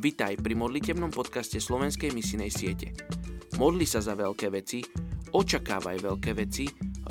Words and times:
Vítaj 0.00 0.40
pri 0.40 0.56
modlitebnom 0.56 1.12
podcaste 1.12 1.60
Slovenskej 1.60 2.16
misinej 2.16 2.48
siete. 2.48 2.96
Modli 3.60 3.84
sa 3.84 4.00
za 4.00 4.16
veľké 4.16 4.48
veci, 4.48 4.80
očakávaj 5.28 6.00
veľké 6.00 6.32
veci, 6.40 6.64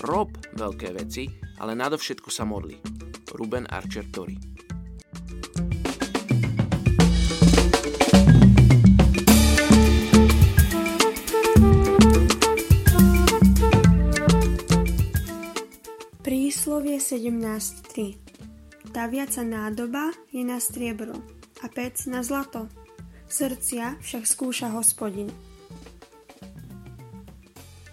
rob 0.09 0.33
veľké 0.57 0.97
veci, 0.97 1.29
ale 1.61 1.77
nadovšetko 1.77 2.33
sa 2.33 2.49
modli. 2.49 2.81
Ruben 3.37 3.69
Archer 3.69 4.09
Tori 4.09 4.41
Príslovie 16.25 16.97
17.3 16.97 18.89
Taviaca 18.89 19.45
nádoba 19.45 20.09
je 20.33 20.41
na 20.41 20.57
striebro, 20.57 21.38
a 21.59 21.67
pec 21.67 22.07
na 22.07 22.23
zlato. 22.23 22.71
Srdcia 23.29 23.99
však 24.01 24.23
skúša 24.25 24.73
hospodin. 24.73 25.29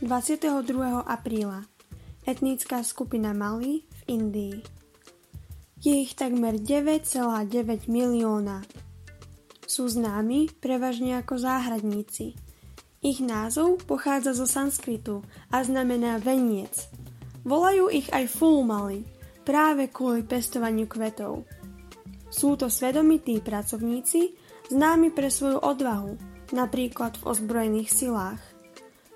22. 0.00 0.62
apríla 1.02 1.66
Etnická 2.22 2.84
skupina 2.84 3.32
Mali 3.32 3.82
v 3.86 4.00
Indii 4.06 4.56
Je 5.80 6.02
ich 6.02 6.18
takmer 6.18 6.58
9,9 6.58 7.86
milióna. 7.86 8.64
Sú 9.66 9.86
známi 9.86 10.50
prevažne 10.58 11.20
ako 11.20 11.36
záhradníci. 11.36 12.38
Ich 13.04 13.22
názov 13.22 13.84
pochádza 13.86 14.34
zo 14.34 14.48
sanskritu 14.48 15.22
a 15.52 15.62
znamená 15.62 16.18
veniec. 16.18 16.90
Volajú 17.46 17.86
ich 17.92 18.10
aj 18.10 18.26
fulmali, 18.30 19.06
práve 19.46 19.86
kvôli 19.86 20.26
pestovaniu 20.26 20.90
kvetov. 20.90 21.46
Sú 22.37 22.52
to 22.60 22.68
svedomití 22.68 23.40
pracovníci, 23.40 24.37
známi 24.68 25.09
pre 25.09 25.32
svoju 25.32 25.56
odvahu, 25.56 26.20
napríklad 26.52 27.16
v 27.16 27.32
ozbrojených 27.32 27.88
silách. 27.88 28.37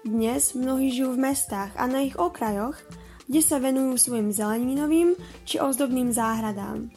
Dnes 0.09 0.57
mnohí 0.57 0.89
žijú 0.89 1.21
v 1.21 1.29
mestách 1.29 1.69
a 1.77 1.85
na 1.85 2.01
ich 2.01 2.17
okrajoch, 2.17 2.81
kde 3.29 3.41
sa 3.45 3.61
venujú 3.61 4.01
svojim 4.01 4.33
zeleninovým 4.33 5.21
či 5.45 5.61
ozdobným 5.61 6.17
záhradám. 6.17 6.89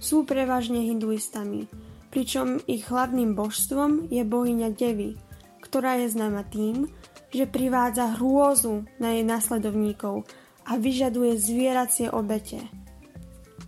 Sú 0.00 0.24
prevažne 0.24 0.80
hinduistami, 0.80 1.68
pričom 2.08 2.64
ich 2.64 2.88
hlavným 2.88 3.36
božstvom 3.36 4.08
je 4.08 4.24
bohyňa 4.24 4.72
Devy, 4.72 5.20
ktorá 5.60 6.00
je 6.00 6.08
známa 6.08 6.40
tým, 6.48 6.88
že 7.36 7.44
privádza 7.44 8.16
hrôzu 8.16 8.88
na 8.96 9.12
jej 9.12 9.28
nasledovníkov 9.28 10.24
a 10.64 10.80
vyžaduje 10.80 11.36
zvieracie 11.36 12.08
obete. 12.08 12.64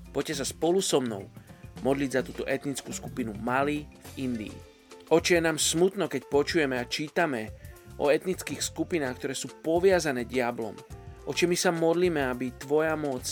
Poďte 0.09 0.41
sa 0.41 0.48
spolu 0.48 0.81
so 0.81 1.05
mnou 1.05 1.42
modliť 1.83 2.11
za 2.11 2.23
túto 2.23 2.43
etnickú 2.47 2.95
skupinu 2.95 3.35
Mali 3.37 3.85
v 3.85 4.31
Indii. 4.31 4.57
Oči 5.13 5.37
je 5.37 5.43
nám 5.45 5.61
smutno, 5.61 6.09
keď 6.09 6.23
počujeme 6.31 6.81
a 6.81 6.89
čítame 6.89 7.53
o 8.01 8.09
etnických 8.09 8.63
skupinách, 8.65 9.21
ktoré 9.21 9.35
sú 9.37 9.51
poviazané 9.61 10.25
diablom. 10.25 10.73
Oči 11.29 11.45
my 11.45 11.55
sa 11.59 11.71
modlíme, 11.71 12.23
aby 12.33 12.57
Tvoja 12.57 12.97
moc, 12.97 13.23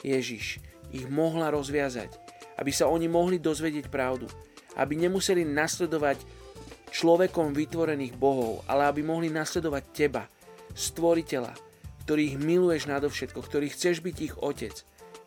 Ježiš, 0.00 0.64
ich 0.90 1.06
mohla 1.06 1.52
rozviazať, 1.52 2.10
aby 2.58 2.72
sa 2.72 2.88
oni 2.88 3.06
mohli 3.06 3.38
dozvedieť 3.38 3.92
pravdu, 3.92 4.26
aby 4.80 4.96
nemuseli 4.96 5.44
nasledovať 5.44 6.18
človekom 6.90 7.54
vytvorených 7.54 8.18
bohov, 8.18 8.66
ale 8.66 8.90
aby 8.90 9.04
mohli 9.06 9.30
nasledovať 9.30 9.84
Teba, 9.94 10.24
Stvoriteľa, 10.70 11.54
ktorý 12.06 12.34
ich 12.34 12.38
miluješ 12.38 12.86
nadovšetko, 12.86 13.42
ktorý 13.42 13.70
chceš 13.74 14.02
byť 14.02 14.16
ich 14.22 14.34
otec. 14.38 14.74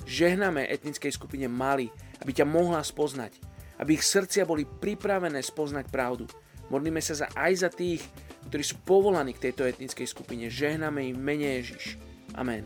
Žehname 0.04 0.68
etnickej 0.68 1.12
skupine 1.16 1.48
Mali, 1.48 1.88
aby 2.20 2.32
ťa 2.32 2.46
mohla 2.48 2.84
spoznať, 2.84 3.40
aby 3.80 4.00
ich 4.00 4.04
srdcia 4.04 4.48
boli 4.48 4.68
pripravené 4.68 5.40
spoznať 5.40 5.92
pravdu. 5.92 6.28
Modlíme 6.72 7.04
sa 7.04 7.14
za, 7.14 7.28
aj 7.36 7.54
za 7.60 7.70
tých, 7.70 8.04
ktorí 8.48 8.64
sú 8.64 8.80
povolaní 8.84 9.36
k 9.36 9.50
tejto 9.50 9.68
etnickej 9.68 10.08
skupine. 10.08 10.48
Žehname 10.48 11.12
im 11.12 11.18
mene 11.20 11.60
Ježiš. 11.60 12.00
Amen. 12.34 12.64